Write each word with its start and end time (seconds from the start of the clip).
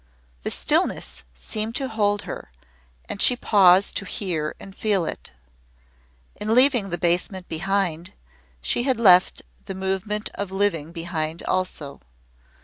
The 0.41 0.49
stillness 0.49 1.21
seemed 1.37 1.75
to 1.75 1.87
hold 1.87 2.23
her 2.23 2.51
and 3.07 3.21
she 3.21 3.35
paused 3.35 3.95
to 3.97 4.05
hear 4.05 4.55
and 4.59 4.75
feel 4.75 5.05
it. 5.05 5.31
In 6.37 6.55
leaving 6.55 6.89
the 6.89 6.97
basement 6.97 7.47
behind, 7.47 8.13
she 8.63 8.81
had 8.81 8.99
left 8.99 9.43
the 9.65 9.75
movement 9.75 10.29
of 10.33 10.49
living 10.51 10.91
behind 10.91 11.43
also. 11.43 11.99